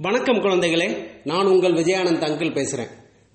வணக்கம் 0.00 0.36
குழந்தைகளே 0.36 1.06
நான் 1.24 1.46
உங்கள் 1.46 1.72
விஜயானந்த் 1.72 2.24
அங்கிள் 2.26 2.52
பேசுகிறேன் 2.52 2.90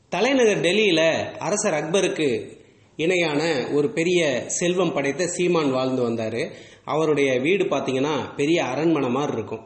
தலைநகர் 0.09 0.59
டெல்லியில் 0.59 1.35
அரசர் 1.37 1.73
அக்பருக்கு 1.73 2.57
இணையான 2.95 3.67
ஒரு 3.71 3.91
பெரிய 3.91 4.43
செல்வம் 4.47 4.93
படைத்த 4.93 5.27
சீமான் 5.27 5.71
வாழ்ந்து 5.71 6.01
வந்தார். 6.01 6.51
அவருடைய 6.83 7.39
வீடு 7.39 7.63
பார்த்தீங்கன்னா 7.63 8.35
பெரிய 8.35 8.63
அரண்மனை 8.63 9.09
மாதிரி 9.09 9.33
இருக்கும். 9.33 9.61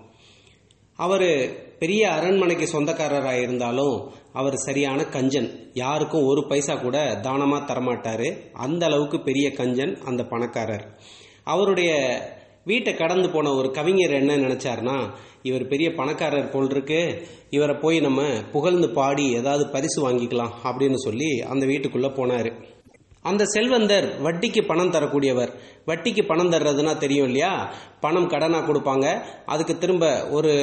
அவர் 0.95 1.49
பெரிய 1.79 2.11
அரண்மனைக்கு 2.11 2.67
சொந்தக்காரராக 2.67 3.41
இருந்தாலும் 3.41 4.13
அவர் 4.33 4.55
சரியான 4.55 5.01
கஞ்சன். 5.01 5.69
யாருக்கும் 5.73 6.25
ஒரு 6.25 6.47
பைசா 6.47 6.75
கூட 6.75 7.15
தானமாக 7.15 7.73
தரமாட்டார். 7.73 8.37
அந்த 8.53 8.85
அளவுக்கு 8.85 9.21
பெரிய 9.21 9.49
கஞ்சன் 9.49 9.97
அந்த 10.03 10.23
பணக்காரர். 10.23 10.99
அவருடைய 11.43 11.91
வீட்டை 12.67 12.93
கடந்து 12.93 13.27
போன 13.29 13.51
ஒரு 13.53 13.69
கவிஞர் 13.71 14.13
என்ன 14.21 14.37
நினைச்சாருன்னா 14.37 14.97
இவர் 15.41 15.67
பெரிய 15.67 15.87
பணக்காரர் 15.93 16.49
போல் 16.49 16.69
இருக்கு 16.69 17.01
இவரை 17.49 17.75
போய் 17.75 17.97
நம்ம 17.99 18.21
புகழ்ந்து 18.51 18.87
பாடி 18.89 19.25
ஏதாவது 19.33 19.65
பரிசு 19.67 19.99
வாங்கிக்கலாம் 20.07 20.55
அப்படின்னு 20.63 20.97
சொல்லி 21.05 21.29
அந்த 21.51 21.65
வீட்டுக்குள்ள 21.65 22.07
போனாரு. 22.19 22.51
அந்த 23.21 23.43
செல்வந்தர் 23.45 24.07
வட்டிக்கு 24.21 24.61
பணம் 24.67 24.91
தரக்கூடியவர். 24.91 25.51
வட்டிக்கு 25.87 26.23
பணம் 26.27 26.51
தர்றதுன்னா 26.51 26.97
தெரியும் 26.97 27.25
இல்லையா? 27.25 27.53
பணம் 27.99 28.29
கடனாக 28.29 28.67
கொடுப்பாங்க. 28.67 29.05
அதுக்கு 29.45 29.77
திரும்ப 29.77 30.05
ஒரு 30.29 30.53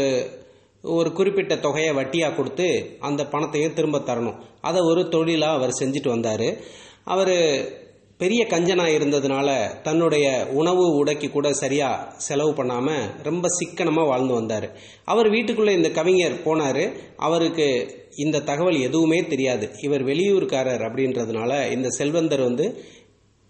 ஒரு 0.83 1.13
குறிப்பிட்ட 1.13 1.57
தொகையை 1.57 1.93
வட்டியாக 1.95 2.37
கொடுத்து 2.37 2.97
அந்த 3.01 3.27
பணத்தையும் 3.27 3.75
திரும்ப 3.75 3.99
தரணும். 3.99 4.41
அதை 4.61 4.81
ஒரு 4.81 5.09
தொழிலாக 5.09 5.55
அவர் 5.55 5.79
செஞ்சுட்டு 5.81 6.09
வந்தார். 6.09 6.49
அவர் 7.05 7.35
பெரிய 8.25 8.43
கஞ்சனா 8.51 8.87
இருந்ததுனால 8.97 9.49
தன்னுடைய 9.83 10.27
உணவு 10.53 10.85
உடைக்கு 10.97 11.31
கூட 11.31 11.53
சரியா 11.53 11.91
செலவு 12.17 12.51
பண்ணாம 12.51 12.89
ரொம்ப 13.23 13.49
சிக்கனமா 13.59 14.05
வாழ்ந்து 14.07 14.35
வந்தார். 14.35 14.67
அவர் 15.05 15.29
வீட்டுக்குள்ள 15.31 15.71
இந்த 15.71 15.91
கவிஞர் 15.91 16.37
போனாரு. 16.45 16.85
அவருக்கு 17.17 17.67
இந்த 18.17 18.41
தகவல் 18.41 18.79
எதுவுமே 18.81 19.21
தெரியாது. 19.27 19.67
இவர் 19.83 20.05
வெளியூர்காரர் 20.05 20.85
அப்படின்றதுனால 20.89 21.53
இந்த 21.73 21.89
செல்வந்தர் 21.89 22.43
வந்து 22.43 22.67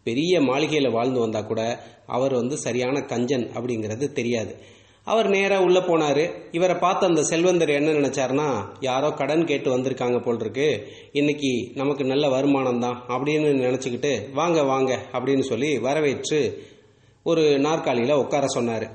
பெரிய 0.07 0.41
மாளிகையில் 0.41 0.91
வாழ்ந்து 0.91 1.21
வந்தால் 1.21 1.47
கூட 1.47 1.63
அவர் 2.07 2.35
வந்து 2.35 2.57
சரியான 2.59 2.97
கஞ்சன் 3.01 3.47
அப்படிங்கிறது 3.59 4.07
தெரியாது. 4.13 4.55
அவர் 5.07 5.29
நேராக 5.29 5.65
உள்ளே 5.65 5.81
போனார். 5.81 6.31
இவரை 6.53 6.77
பார்த்து 6.77 7.07
அந்த 7.07 7.23
செல்வந்தர் 7.23 7.69
என்ன 7.69 7.91
நினச்சாருன்னா 7.91 8.47
யாரோ 8.81 9.11
கடன் 9.11 9.45
கேட்டு 9.45 9.79
வந்திருக்காங்க 9.79 10.19
போல் 10.23 10.41
இருக்கு 10.41 10.69
இன்னைக்கு 11.13 11.51
நமக்கு 11.75 12.05
நல்ல 12.05 12.29
வருமானம் 12.29 12.81
தான் 12.81 13.05
அப்படின்னு 13.09 13.51
நினச்சிக்கிட்டு 13.65 14.33
வாங்க 14.33 14.63
வாங்க 14.63 14.99
அப்படின்னு 15.13 15.41
சொல்லி 15.41 15.79
வரவேற்று 15.79 16.41
ஒரு 17.23 17.59
நாற்காலியில் 17.59 18.21
உட்கார 18.23 18.47
சொன்னார். 18.47 18.87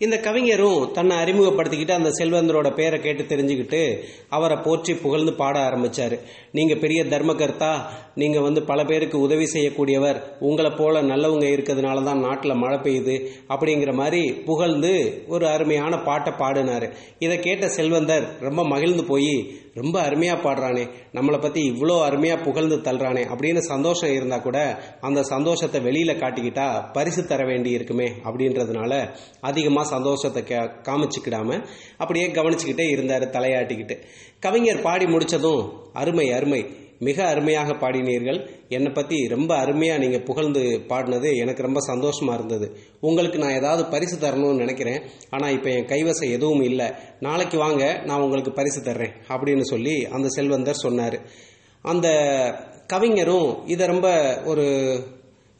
இந்த 0.00 0.16
கவிஞரும் 0.20 0.92
தன்னை 0.92 1.14
அறிமுகப்படுத்திக்கிட்டு 1.16 1.90
அந்த 1.90 2.10
செல்வந்தரோட 2.18 2.68
பேரை 2.74 2.98
கேட்டு 3.00 3.22
தெரிஞ்சுக்கிட்டு 3.22 3.80
அவரை 4.28 4.56
போற்றி 4.56 4.92
புகழ்ந்து 4.94 5.32
பாட 5.32 5.56
ஆரம்பிச்சாரு. 5.58 6.16
நீங்க 6.52 6.74
பெரிய 6.74 7.00
தர்மகர்த்தா 7.04 7.72
நீங்க 8.14 8.38
வந்து 8.40 8.60
பல 8.62 8.84
பேருக்கு 8.84 9.18
உதவி 9.20 9.46
செய்யக்கூடியவர் 9.54 10.18
உங்களை 10.40 10.70
போல 10.70 11.02
நல்லவங்க 11.02 11.46
இருக்கிறதுனால 11.54 12.04
தான் 12.04 12.24
நாட்டில் 12.26 12.60
மழை 12.62 12.78
பெய்யுது 12.78 13.16
அப்படிங்கிற 13.48 13.92
மாதிரி 13.92 14.22
புகழ்ந்து 14.50 15.24
ஒரு 15.26 15.46
அருமையான 15.48 15.98
பாட்டை 15.98 16.32
பாடினாரு. 16.42 16.88
இதை 17.18 17.38
கேட்ட 17.38 17.68
செல்வந்தர் 17.68 18.26
ரொம்ப 18.40 18.64
மகிழ்ந்து 18.64 19.04
போய் 19.04 19.34
ரொம்ப 19.80 19.96
அருமையாக 20.00 20.38
பாடுறானே. 20.42 20.84
நம்மளை 21.12 21.38
பற்றி 21.40 21.62
இவ்வளோ 21.70 21.96
அருமையாக 22.02 22.44
புகழ்ந்து 22.44 22.76
தள்ளுறானே. 22.76 23.22
அப்படின்னு 23.34 23.62
சந்தோஷம் 23.72 24.12
இருந்தால் 24.12 24.42
கூட 24.42 24.58
அந்த 25.00 25.22
சந்தோஷத்தை 25.22 25.80
வெளியில் 25.80 26.20
காட்டிக்கிட்டா 26.20 26.66
பரிசு 26.92 27.24
தர 27.26 27.44
வேண்டி 27.44 27.70
இருக்குமே 27.70 28.08
அப்படின்றதுனால 28.24 28.92
அதிகமாக 29.40 29.88
சந்தோஷத்தை 29.88 30.42
கே 30.44 30.58
காமிச்சிக்கிடாமல் 30.88 31.62
அப்படியே 31.98 32.26
கவனிச்சுக்கிட்டே 32.28 32.88
இருந்தார் 32.90 33.26
தலையாட்டிக்கிட்டு. 33.30 33.96
கவிஞர் 34.40 34.82
பாடி 34.82 35.04
முடிச்சதும் 35.04 35.62
அருமை 35.92 36.28
அருமை. 36.32 36.62
மிக 36.98 37.26
அருமையாக 37.26 37.72
பாடினீர்கள். 37.72 38.48
என்னை 38.68 38.92
பத்தி 38.92 39.26
ரொம்ப 39.28 39.56
அருமையா 39.64 39.98
நீங்க 39.98 40.18
புகழ்ந்து 40.18 40.80
பாடினது 40.88 41.36
எனக்கு 41.36 41.62
ரொம்ப 41.62 41.80
சந்தோஷமா 41.86 42.34
இருந்தது. 42.34 42.76
உங்களுக்கு 43.00 43.38
நான் 43.38 43.56
ஏதாவது 43.56 43.84
பரிசு 43.84 44.16
தரணும்னு 44.16 44.56
நினைக்கிறேன். 44.56 45.02
ஆனா 45.30 45.48
இப்ப 45.50 45.70
என் 45.70 45.86
கைவசம் 45.86 46.32
எதுவும் 46.32 46.62
இல்லை. 46.62 46.90
நாளைக்கு 47.20 47.58
வாங்க 47.58 48.02
நான் 48.04 48.20
உங்களுக்கு 48.20 48.52
பரிசு 48.52 48.82
தர்றேன் 48.82 49.14
அப்படின்னு 49.28 49.60
சொல்லி 49.60 50.06
அந்த 50.06 50.28
செல்வந்தர் 50.28 50.74
சொன்னார். 50.74 51.20
அந்த 51.82 52.08
கவிஞரும் 52.86 53.66
இதை 53.66 53.86
ரொம்ப 53.86 54.08
ஒரு 54.44 54.66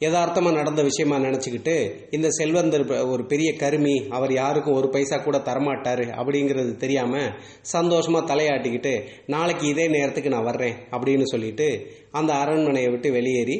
யதார்த்தமாக 0.01 0.57
நடந்த 0.57 0.81
விஷயமா 0.83 1.15
நினச்சிக்கிட்டு 1.17 1.73
இந்த 2.11 2.27
செல்வந்தர் 2.29 2.85
ஒரு 3.13 3.23
பெரிய 3.25 3.49
கருமி 3.53 3.95
அவர் 4.09 4.33
யாருக்கும் 4.33 4.77
ஒரு 4.79 4.87
பைசா 4.89 5.17
கூட 5.17 5.37
தரமாட்டார் 5.47 6.03
அப்படிங்கிறது 6.19 6.71
தெரியாமல் 6.77 7.33
சந்தோஷமாக 7.73 8.29
தலையாட்டிக்கிட்டு 8.31 8.93
நாளைக்கு 9.25 9.67
இதே 9.67 9.87
நேரத்துக்கு 9.87 10.33
நான் 10.35 10.49
வர்றேன் 10.51 10.77
அப்படின்னு 10.91 11.27
சொல்லிட்டு 11.33 11.67
அந்த 12.11 12.33
அரண்மனையை 12.33 12.91
விட்டு 12.91 13.11
வெளியேறி 13.11 13.57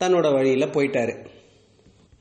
தன்னோட 0.00 0.26
வழியில் 0.34 0.74
போயிட்டார். 0.74 1.14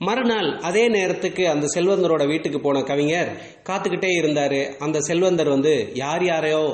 மறுநாள் 0.01 0.49
அதே 0.59 0.83
நேரத்துக்கு 0.87 1.43
அந்த 1.49 1.65
செல்வந்தரோட 1.75 2.23
வீட்டுக்கு 2.27 2.59
போன 2.59 2.81
கவிஞர் 2.81 3.29
காத்துக்கிட்டே 3.69 4.11
இருந்தார். 4.17 4.59
அந்த 4.79 4.97
செல்வந்தர் 5.07 5.49
வந்து 5.49 5.73
யார் 6.03 6.25
யாரையோ 6.25 6.65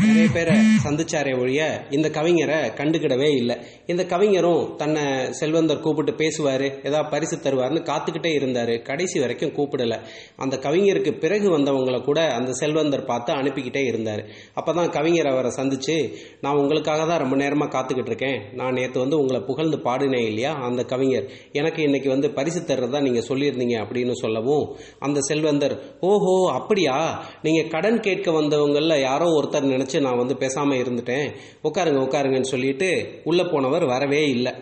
நிறைய 0.00 0.28
பேரை 0.32 0.56
சந்திச்சாரே 0.84 1.40
ஒழிய 1.40 1.86
இந்த 1.90 2.08
கவிஞரை 2.08 2.56
கண்டுக்கிடவே 2.76 3.36
இல்லை. 3.36 3.56
இந்த 3.86 4.06
கவிஞரும் 4.06 4.76
தன்னை 4.76 5.32
செல்வந்தர் 5.32 5.80
கூப்பிட்டு 5.80 6.12
பேசுவாரு 6.12 6.86
ஏதாவது 6.86 7.10
பரிசு 7.10 7.36
தருவார்னு 7.36 7.80
காத்துக்கிட்டே 7.80 8.32
இருந்தாரு. 8.38 8.82
கடைசி 8.82 9.20
வரைக்கும் 9.20 9.50
கூப்பிடல. 9.50 9.98
அந்த 10.36 10.56
கவிஞருக்கு 10.56 11.18
பிறகு 11.18 11.58
வந்தவங்களை 11.58 12.04
கூட 12.04 12.32
அந்த 12.32 12.52
செல்வந்தர் 12.52 13.04
பார்த்து 13.04 13.32
அனுப்பிக்கிட்டே 13.32 13.82
இருந்தாரு. 13.90 14.24
அப்பதான் 14.60 14.90
கவிஞர் 14.90 15.26
அவரை 15.26 15.50
சந்திச்சு 15.56 16.12
நான் 16.40 16.56
உங்களுக்காக 16.56 17.06
தான் 17.06 17.18
ரொம்ப 17.18 17.36
நேரமா 17.36 17.68
காத்துக்கிட்டு 17.68 18.06
இருக்கேன். 18.06 18.40
நான் 18.52 18.72
நேற்று 18.72 19.00
வந்து 19.00 19.18
உங்களை 19.18 19.40
புகழ்ந்து 19.40 19.76
பாடினேன் 19.76 20.26
இல்லையா 20.26 20.54
அந்த 20.54 20.84
கவிஞர். 20.84 21.28
எனக்கு 21.52 21.82
இன்னைக்கு 21.82 22.08
வந்து 22.08 22.30
பரிசு 22.30 22.60
தர்றதா 22.60 23.00
நீங்க 23.00 23.20
சொல்லியிருந்தீங்க 23.20 23.78
அப்படின்னு 23.84 24.12
சொல்லவும் 24.12 24.76
அந்த 24.98 25.20
செல்வந்தர் 25.20 25.78
ஓஹோ 26.00 26.52
அப்படியா? 26.52 27.24
நீங்க 27.42 27.62
கடன் 27.68 28.00
கேட்க 28.00 28.30
வந்தவங்களில் 28.30 29.00
யாரோ 29.00 29.24
ஒருத்தர் 29.24 29.80
நினச்சி 29.82 30.00
நான் 30.00 30.20
வந்து 30.24 30.36
பேசாமல் 30.36 30.82
இருந்துட்டேன். 30.82 31.26
உட்காருங்க 31.68 32.04
உட்காருங்கன்னு 32.06 32.52
சொல்லிட்டு 32.54 32.90
உள்ளே 33.24 33.44
போனவர் 33.44 33.84
வரவே 33.84 34.22
இல்லை. 34.36 34.54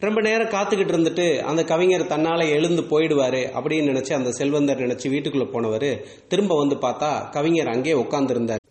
ரொம்ப 0.00 0.20
நேரம் 0.20 0.50
காத்துக்கிட்டு 0.54 0.92
இருந்துட்டு 0.94 1.26
அந்த 1.50 1.64
கவிஞர் 1.64 2.02
தன்னால் 2.06 2.42
எழுந்து 2.56 2.82
போயிடுவாரு 2.90 3.40
அப்படின்னு 3.58 3.90
நினச்சி 3.92 4.12
அந்த 4.12 4.30
செல்வந்தர் 4.30 4.82
நினச்சி 4.84 5.08
வீட்டுக்குள்ளே 5.12 5.46
போனவர் 5.52 5.90
திரும்ப 6.28 6.56
வந்து 6.56 6.76
பார்த்தா 6.76 7.30
கவிஞர் 7.30 7.70
அங்கே 7.74 7.92
உட்காந்துருந்தார் 7.92 8.62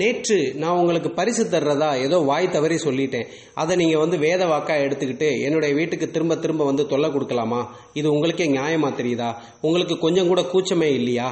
நேற்று 0.00 0.38
நான் 0.54 0.78
உங்களுக்கு 0.80 1.10
பரிசு 1.10 1.44
தர்றதா 1.44 1.90
ஏதோ 2.02 2.18
வாய் 2.18 2.50
தவறி 2.50 2.74
சொல்லிட்டேன். 2.74 3.28
அதை 3.54 3.76
நீங்கள் 3.76 4.02
வந்து 4.02 4.18
வேத 4.18 4.46
வாக்காக 4.46 4.84
எடுத்துக்கிட்டு 4.86 5.28
என்னுடைய 5.46 5.74
வீட்டுக்கு 5.74 6.10
திரும்ப 6.10 6.36
திரும்ப 6.36 6.64
வந்து 6.64 6.86
தொல்லை 6.86 7.10
கொடுக்கலாமா? 7.10 7.60
இது 7.92 8.12
உங்களுக்கே 8.12 8.46
நியாயமா 8.48 8.90
தெரியுதா? 9.00 9.30
உங்களுக்கு 9.60 9.98
கொஞ்சம் 9.98 10.28
கூட 10.28 10.40
கூச்சமே 10.52 10.90
இல்லையா? 10.98 11.28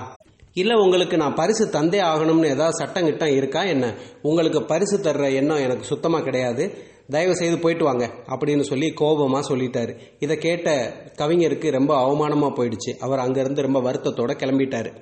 இல்லை 0.61 0.77
உங்களுக்கு 0.77 1.17
நான் 1.17 1.35
பரிசு 1.35 1.65
தந்தே 1.67 1.99
ஆகணும்னு 2.11 2.47
ஏதாவது 2.47 2.73
சட்டம் 2.73 3.05
கிட்டம் 3.05 3.33
இருக்கா 3.33 3.63
என்ன? 3.63 3.95
உங்களுக்கு 4.23 4.61
பரிசு 4.63 4.99
தர்ற 4.99 5.35
எண்ணம் 5.35 5.57
எனக்கு 5.57 5.85
சுத்தமாக 5.85 6.25
கிடையாது. 6.25 6.65
தயவு 7.11 7.35
செய்து 7.37 7.59
போயிட்டு 7.59 7.85
வாங்க 7.85 8.05
அப்படின்னு 8.29 8.61
சொல்லி 8.61 8.93
கோபமாக 8.93 9.55
சொல்லிட்டாரு. 9.55 9.93
இதை 10.19 10.37
கேட்ட 10.37 10.93
கவிஞருக்கு 11.19 11.71
ரொம்ப 11.71 11.93
அவமானமாக 12.05 12.55
போயிடுச்சு. 12.59 12.93
அவர் 12.99 13.19
அங்கேருந்து 13.19 13.61
ரொம்ப 13.61 13.81
வருத்தத்தோட 13.81 14.35
கிளம்பிட்டாரு. 14.43 14.93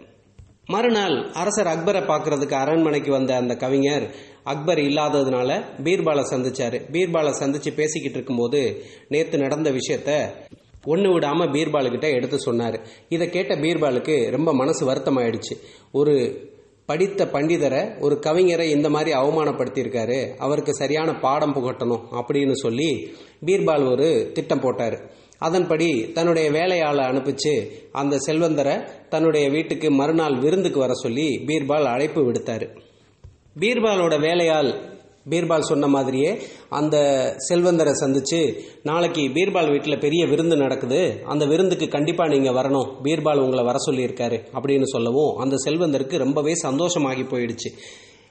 மறுநாள் 0.67 1.17
அரசர் 1.33 1.67
அக்பரை 1.67 2.03
பார்க்கறதுக்கு 2.11 2.53
அரண்மனைக்கு 2.53 3.11
வந்த 3.11 3.37
அந்த 3.37 3.57
கவிஞர் 3.57 4.11
அக்பர் 4.45 4.79
இல்லாததுனால 4.79 5.51
பீர்பாலை 5.85 6.25
சந்திச்சாரு. 6.33 6.81
பீர்பாலை 6.93 7.33
சந்திச்சு 7.41 7.73
பேசிக்கிட்டு 7.75 8.19
இருக்கும்போது 8.19 8.83
நேற்று 9.09 9.39
நடந்த 9.39 9.71
விஷயத்த 9.71 10.11
ஒன்று 10.85 11.13
விடாமல் 11.13 11.49
பீர்பாலுக்கிட்ட 11.49 12.13
எடுத்து 12.13 12.39
சொன்னார். 12.39 12.81
இதை 13.09 13.31
கேட்ட 13.31 13.55
பீர்பாலுக்கு 13.55 14.31
ரொம்ப 14.31 14.55
மனசு 14.55 14.93
வருத்தமாயிடுச்சு. 14.93 15.57
ஒரு 15.93 16.53
படித்த 16.87 17.25
பண்டிதரை 17.25 18.01
ஒரு 18.01 18.21
கவிஞரை 18.27 18.63
இந்த 18.63 18.91
மாதிரி 18.91 19.17
அவமானப்படுத்தியிருக்காரு. 19.17 20.37
அவருக்கு 20.37 20.75
சரியான 20.75 21.19
பாடம் 21.19 21.55
புகட்டணும் 21.55 22.03
அப்படின்னு 22.13 22.53
சொல்லி 22.53 23.15
பீர்பால் 23.45 23.91
ஒரு 23.91 24.31
திட்டம் 24.35 24.61
போட்டார். 24.61 25.23
அதன்படி 25.39 26.13
தன்னுடைய 26.13 26.51
வேலையாளை 26.51 27.05
அனுப்பிச்சு 27.05 27.71
அந்த 27.93 28.19
செல்வந்தரை 28.27 28.85
தன்னுடைய 29.09 29.51
வீட்டுக்கு 29.51 29.91
மறுநாள் 29.91 30.39
விருந்துக்கு 30.39 30.79
வர 30.79 30.93
சொல்லி 30.93 31.45
பீர்பால் 31.47 31.85
அழைப்பு 31.85 32.33
விடுத்தார். 32.33 32.67
பீர்பாலோட 33.61 34.21
வேலையால் 34.21 34.94
பீர்பால் 35.31 35.61
சொன்ன 35.61 35.87
மாதிரியே 35.87 36.39
அந்த 36.69 36.97
செல்வந்தரை 37.53 37.93
சந்திச்சு 38.01 38.61
நாளைக்கு 38.83 39.21
பீர்பால் 39.21 39.71
வீட்டில் 39.71 39.99
பெரிய 39.99 40.27
விருந்து 40.27 40.57
நடக்குது. 40.57 41.23
அந்த 41.25 41.47
விருந்துக்கு 41.47 41.89
கண்டிப்பாக 41.89 42.37
நீங்கள் 42.37 42.53
வரணும். 42.53 42.93
பீர்பால் 43.05 43.41
உங்களை 43.41 43.65
வர 43.65 43.79
சொல்லியிருக்காரு. 43.91 44.45
அப்படின்னு 44.55 44.83
சொல்லவும் 44.83 45.37
அந்த 45.37 45.57
செல்வந்தருக்கு 45.65 46.19
ரொம்பவே 46.19 46.55
சந்தோஷமாகி 46.55 47.23
போயிடுச்சு. 47.23 47.71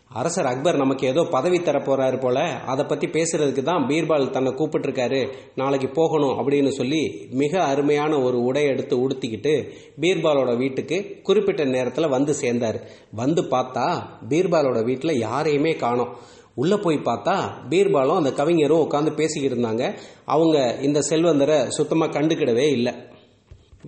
அரசர் 0.09 0.45
அக்பர் 0.45 0.77
நமக்கு 0.77 1.07
ஏதோ 1.07 1.23
பதவி 1.23 1.59
தர 1.59 1.79
போறாரு 1.79 2.19
போல 2.19 2.39
அதை 2.39 2.85
பத்தி 2.85 3.07
பேசுறதுக்கு 3.07 3.63
தான் 3.63 3.87
பீர்பால் 3.87 4.29
தன்னை 4.29 4.51
கூப்பிட்டுருக்காரு. 4.51 5.31
நாளைக்கு 5.55 5.89
போகணும். 5.89 6.47
அப்படின்னு 6.47 6.67
சொல்லி 6.67 7.27
மிக 7.31 7.63
அருமையான 7.63 8.21
ஒரு 8.21 8.43
உடை 8.43 8.63
எடுத்து 8.63 9.07
உடுத்திக்கிட்டு 9.07 9.69
பீர்பாலோட 10.01 10.57
வீட்டுக்கு 10.57 11.19
குறிப்பிட்ட 11.23 11.63
நேரத்தில் 11.63 12.07
வந்து 12.07 12.33
சேர்ந்தார். 12.33 12.81
வந்து 13.11 13.41
பார்த்தா 13.41 14.01
பீர்பாலோட 14.29 14.83
வீட்டில் 14.83 15.19
யாரையுமே 15.19 15.75
காணோம். 15.75 16.17
உள்ளே 16.55 16.75
போய் 16.75 16.97
பார்த்தா 16.97 17.35
பீர்பாலும் 17.69 18.15
அந்த 18.15 18.31
கவிஞரும் 18.31 18.89
உட்காந்து 18.89 19.11
பேசிக்கிட்டு 19.15 19.57
இருந்தாங்க. 19.57 19.93
அவங்க 20.25 20.75
இந்த 20.81 20.99
செல்வந்தரை 21.09 21.67
சுத்தமாக 21.67 22.19
கண்டுக்கிடவே 22.19 22.67
இல்லை. 22.71 22.93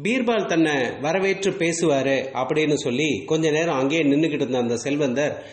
பீர்பால் 0.04 0.46
தன்னை 0.46 0.74
வரவேற்று 1.02 1.54
பேசுவார் 1.54 2.16
அப்படின்னு 2.42 2.74
சொல்லி 2.74 3.24
கொஞ்ச 3.26 3.52
நேரம் 3.52 3.78
அங்கேயே 3.78 4.04
நின்றுக்கிட்டு 4.04 4.44
இருந்த 4.44 4.58
அந்த 4.58 4.78
செல்வந்தர் 4.78 5.44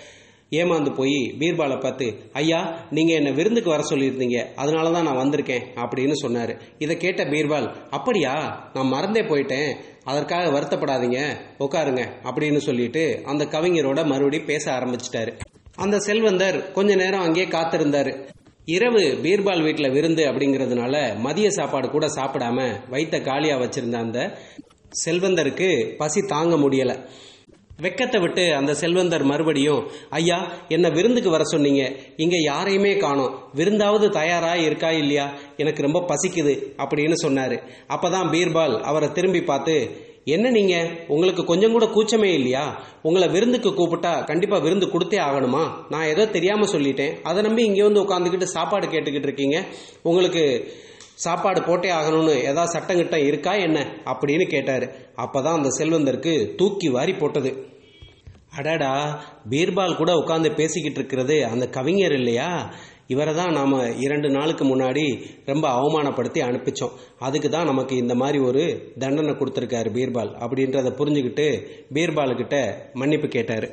ஏமாந்து 0.51 0.95
போய் 0.95 1.35
பீர்பாலை 1.39 1.81
பார்த்து 1.81 2.07
ஐயா 2.33 2.59
நீங்கள் 2.91 3.17
என்னை 3.17 3.33
விருந்துக்கு 3.33 3.71
வர 3.71 3.83
சொல்லியிருந்தீங்க. 3.91 4.55
அதனால 4.55 4.91
தான் 4.91 5.05
நான் 5.05 5.21
வந்திருக்கேன் 5.23 5.63
அப்படின்னு 5.77 6.13
சொன்னார். 6.13 6.63
இதை 6.79 6.97
கேட்ட 6.97 7.25
பீர்பால் 7.25 7.71
அப்படியா? 7.91 8.35
நான் 8.75 8.87
மறந்தே 8.87 9.21
போயிட்டேன். 9.21 9.71
அதற்காக 10.05 10.51
வருத்தப்படாதீங்க. 10.59 11.21
உட்காருங்க 11.59 12.05
அப்படின்னு 12.25 12.57
சொல்லிட்டு 12.57 13.21
அந்த 13.25 13.45
கவிஞரோட 13.45 14.07
மறுபடியும் 14.07 14.51
பேச 14.53 14.65
ஆரம்பிச்சிட்டாரு. 14.73 15.33
அந்த 15.77 15.99
செல்வந்தர் 15.99 16.73
கொஞ்ச 16.73 16.95
நேரம் 16.95 17.21
அங்கேயே 17.21 17.47
காத்திருந்தாரு. 17.47 18.29
இரவு 18.65 19.01
பீர்பால் 19.01 19.63
வீட்டில் 19.63 19.91
விருந்து 19.91 20.25
அப்படிங்கிறதுனால 20.25 21.19
மதிய 21.19 21.51
சாப்பாடு 21.51 21.91
கூட 21.91 22.07
சாப்பிடாம 22.07 22.89
வைத்த 22.89 23.21
காலியா 23.21 23.57
வச்சிருந்த 23.57 23.93
அந்த 23.93 24.39
செல்வந்தருக்கு 25.07 25.97
பசி 25.97 26.21
தாங்க 26.27 26.57
முடியல. 26.57 27.09
வெக்கத்தை 27.83 28.21
விட்டு 28.21 28.55
அந்த 28.55 28.75
செல்வந்தர் 28.75 29.23
மறுபடியும் 29.23 29.91
ஐயா 30.11 30.53
என்ன 30.69 30.89
விருந்துக்கு 30.89 31.31
வர 31.31 31.45
சொன்னீங்க. 31.45 31.93
இங்க 32.17 32.37
யாரையுமே 32.41 32.97
காணோம். 32.97 33.51
விருந்தாவது 33.53 34.11
தயாரா 34.11 34.55
இருக்கா 34.55 34.91
இல்லையா? 34.91 35.33
எனக்கு 35.57 35.83
ரொம்ப 35.83 36.01
பசிக்குது 36.01 36.55
அப்படின்னு 36.77 37.15
சொன்னாரு. 37.23 37.59
அப்பதான் 37.89 38.31
பீர்பால் 38.33 38.81
அவரை 38.81 39.13
திரும்பி 39.13 39.43
பார்த்து 39.43 39.77
என்ன 40.25 40.51
நீங்க? 40.51 40.89
உங்களுக்கு 41.09 41.45
கொஞ்சம் 41.45 41.73
கூட 41.73 41.85
கூச்சமே 41.87 42.25
இல்லையா? 42.25 42.85
உங்களை 43.03 43.29
விருந்துக்கு 43.29 43.71
கூப்பிட்டா 43.71 44.25
கண்டிப்பா 44.25 44.59
விருந்து 44.59 44.87
கொடுத்தே 44.87 45.21
ஆகணுமா? 45.29 45.71
நான் 45.91 46.07
ஏதோ 46.07 46.27
தெரியாம 46.27 46.67
சொல்லிட்டேன். 46.67 47.23
அதை 47.23 47.43
நம்பி 47.43 47.65
இங்கே 47.65 47.83
வந்து 47.83 48.03
உட்காந்துக்கிட்டு 48.03 48.43
சாப்பாடு 48.43 48.87
கேட்டுக்கிட்டு 48.87 49.23
இருக்கீங்க. 49.23 49.65
உங்களுக்கு 50.03 50.73
சாப்பாடு 51.15 51.63
போட்டே 51.63 51.91
ஆகணும்னு 51.91 52.45
ஏதாவது 52.45 52.79
சட்டங்கிட்டம் 52.79 53.27
இருக்கா 53.27 53.55
என்ன? 53.55 53.97
அப்படின்னு 54.05 54.47
கேட்டாரு. 54.49 54.89
அப்பதான் 55.17 55.59
அந்த 55.59 55.69
செல்வந்தருக்கு 55.79 56.55
தூக்கி 56.55 56.89
வாரி 56.89 57.13
போட்டது. 57.13 57.71
அடடா 58.57 59.25
பீர்பால் 59.51 59.97
கூட 59.97 60.13
உட்காந்து 60.13 60.55
பேசிக்கிட்டு 60.55 60.99
இருக்கிறது 60.99 61.45
அந்த 61.47 61.69
கவிஞர் 61.69 62.13
இல்லையா? 62.13 62.75
இவரை 63.09 63.35
தான் 63.35 63.57
நாம் 63.59 63.77
இரண்டு 64.05 64.29
நாளுக்கு 64.31 64.65
முன்னாடி 64.65 65.05
ரொம்ப 65.47 65.67
அவமானப்படுத்தி 65.79 66.43
அனுப்பிச்சோம். 66.49 66.97
அதுக்கு 67.19 67.51
தான் 67.51 67.71
நமக்கு 67.73 67.97
இந்த 67.97 68.15
மாதிரி 68.15 68.39
ஒரு 68.39 68.65
தண்டனை 69.05 69.35
கொடுத்துருக்காரு 69.35 69.91
பீர்பால். 69.99 70.35
அப்படின்றத 70.45 70.93
புரிஞ்சுக்கிட்டு 71.01 71.49
பீர்பாலுக்கிட்ட 71.97 72.59
மன்னிப்பு 72.93 73.29
கேட்டார். 73.29 73.69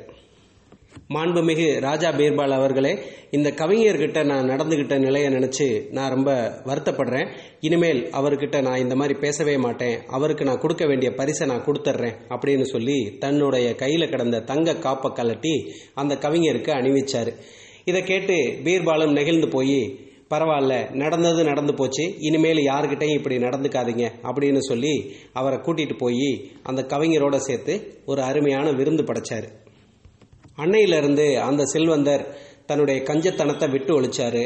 மாண்புமிகு 1.14 1.66
ராஜா 1.86 2.08
பீர்பால் 2.18 2.54
அவர்களே 2.56 2.90
இந்த 3.36 3.48
கவிஞர்கிட்ட 3.60 4.18
நான் 4.30 4.50
நடந்துகிட்ட 4.52 4.94
நிலையை 4.98 5.28
நினச்சி 5.36 5.66
நான் 5.96 6.12
ரொம்ப 6.14 6.30
வருத்தப்படுறேன். 6.68 7.28
இனிமேல் 7.60 8.00
அவர்கிட்ட 8.18 8.56
நான் 8.66 8.82
இந்த 8.84 8.94
மாதிரி 9.00 9.14
பேசவே 9.24 9.56
மாட்டேன். 9.56 9.96
அவருக்கு 10.16 10.44
நான் 10.48 10.62
கொடுக்க 10.64 10.86
வேண்டிய 10.86 11.10
பரிசை 11.20 11.46
நான் 11.52 11.66
கொடுத்துட்றேன் 11.68 12.16
அப்படின்னு 12.34 12.66
சொல்லி 12.74 12.98
தன்னுடைய 13.24 13.74
கையில் 13.82 14.10
கிடந்த 14.12 14.44
தங்க 14.52 14.78
காப்பை 14.86 15.10
கலட்டி 15.18 15.54
அந்த 16.02 16.14
கவிஞருக்கு 16.26 16.72
அணிவிச்சார். 16.78 17.32
இதை 17.90 18.02
கேட்டு 18.02 18.36
பீர்பாலும் 18.64 19.16
நெகிழ்ந்து 19.18 19.48
போய் 19.48 19.80
பரவாயில்ல 20.30 20.74
நடந்தது 20.94 21.44
நடந்து 21.44 21.72
போச்சு 21.74 22.04
இனிமேல் 22.18 22.60
யாருக்கிட்டையும் 22.66 23.18
இப்படி 23.18 23.36
நடந்துக்காதீங்க 23.36 24.04
அப்படின்னு 24.22 24.60
சொல்லி 24.68 24.92
அவரை 25.32 25.58
கூட்டிகிட்டு 25.58 25.96
போய் 25.98 26.28
அந்த 26.62 26.80
கவிஞரோட 26.92 27.36
சேர்த்து 27.36 27.74
ஒரு 28.06 28.22
அருமையான 28.22 28.66
விருந்து 28.72 29.02
படைச்சார். 29.02 29.46
அன்னையிலிருந்து 30.56 31.26
அந்த 31.40 31.64
செல்வந்தர் 31.64 32.24
தன்னுடைய 32.66 32.98
கஞ்சத்தனத்தை 33.02 33.68
விட்டு 33.70 33.92
ஒழிச்சாரு. 34.00 34.42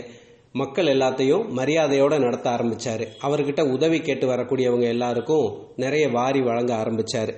மக்கள் 0.52 0.86
எல்லாத்தையும் 0.86 1.46
மரியாதையோடு 1.50 2.16
நடத்த 2.18 2.46
ஆரம்பித்தார் 2.50 3.04
அவர்கிட்ட 3.22 3.62
உதவி 3.70 3.98
கேட்டு 4.00 4.26
வரக்கூடியவங்க 4.28 4.86
எல்லாருக்கும் 4.88 5.46
நிறைய 5.76 6.04
வாரி 6.08 6.40
வழங்க 6.40 6.72
ஆரம்பித்தார் 6.74 7.32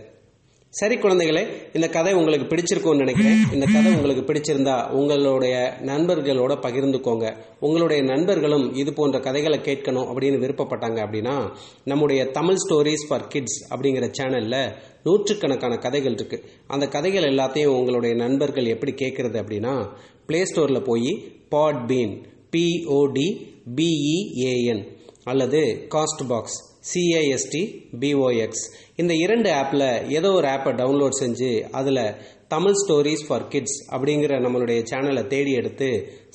சரி 0.78 0.96
குழந்தைகளே 0.96 1.42
இந்த 1.74 1.88
கதை 1.88 2.12
உங்களுக்கு 2.12 2.46
பிடிச்சிருக்கும்னு 2.46 2.96
நினைக்கிறேன். 2.96 3.38
இந்த 3.52 3.66
கதை 3.72 3.92
உங்களுக்கு 3.92 4.32
பிடிச்சிருந்தா 4.32 4.90
உங்களுடைய 4.90 5.76
நண்பர்களோட 5.82 6.54
பகிர்ந்துக்கோங்க. 6.64 7.36
உங்களுடைய 7.60 8.02
நண்பர்களும் 8.02 8.74
இது 8.74 8.92
போன்ற 8.92 9.20
கதைகளை 9.20 9.58
கேட்கணும் 9.58 10.08
அப்படின்னு 10.10 10.40
விருப்பப்பட்டாங்க 10.42 10.98
அப்படின்னா 11.06 11.50
நம்முடைய 11.84 12.26
தமிழ் 12.26 12.54
ஸ்டோரிஸ் 12.54 13.06
ஃபார் 13.08 13.26
கிட்ஸ் 13.26 13.74
அப்படிங்கிற 13.74 14.10
சேனல்ல 14.18 14.76
நூற்றுக்கணக்கான 15.02 15.76
கதைகள் 15.76 16.12
இருக்கு. 16.12 16.44
அந்த 16.66 16.88
கதைகள் 16.88 17.22
எல்லாத்தையும் 17.22 17.74
உங்களுடைய 17.78 18.14
நண்பர்கள் 18.14 18.64
எப்படி 18.64 18.92
கேட்கறது 18.92 19.38
அப்படின்னா 19.42 19.92
பிளே 20.26 20.42
ஸ்டோர்ல 20.42 20.84
போய் 20.84 21.24
Podbean 21.88 22.14
P O D 22.56 23.28
B E A N 23.76 24.84
அல்லது 25.24 25.88
Castbox 26.28 26.58
C A S T 26.92 27.62
B O X 28.00 28.64
இந்த 28.96 29.14
இரண்டு 29.14 29.50
ஆப்பில் 29.50 30.08
ஏதோ 30.08 30.32
ஒரு 30.32 30.48
ஆப்பை 30.48 30.72
டவுன்லோட் 30.74 31.20
செஞ்சு 31.20 31.68
அதில் 31.70 32.14
தமிழ் 32.48 32.72
ஸ்டோரிஸ் 32.72 33.26
ஃபார் 33.28 33.48
கிட்ஸ் 33.48 33.78
அப்படிங்கிற 33.92 34.34
நம்மளுடைய 34.40 34.80
சேனலை 34.90 35.26
தேடி 35.26 35.52
எடுத்து 35.52 35.88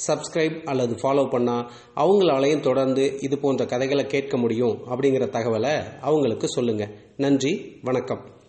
சப்ஸ்கிரைப் 0.07 0.63
அல்லது 0.63 0.95
ஃபாலோ 0.95 1.23
பண்ணால் 1.35 1.69
அவங்களாலையும் 1.95 2.59
தொடர்ந்து 2.59 3.19
இது 3.19 3.37
போன்ற 3.37 3.65
கதைகளை 3.65 4.07
கேட்க 4.07 4.37
முடியும் 4.37 4.77
அப்படிங்கிற 4.89 5.27
தகவலை 5.37 5.75
அவங்களுக்கு 6.01 6.47
சொல்லுங்கள் 6.47 6.93
நன்றி 7.17 7.79
வணக்கம். 7.81 8.40